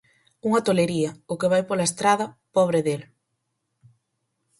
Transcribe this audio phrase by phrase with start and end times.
[0.47, 3.01] Unha tolería, o que vai pola estrada, pobre del.